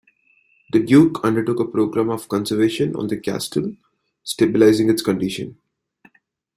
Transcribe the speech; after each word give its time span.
The 0.73 0.79
Duke 0.83 1.23
undertook 1.23 1.59
a 1.59 1.67
programme 1.67 2.09
of 2.09 2.27
conservation 2.27 2.95
on 2.95 3.05
the 3.05 3.17
castle, 3.19 3.75
stabilising 4.25 4.89
its 4.89 5.03
condition. 5.03 5.59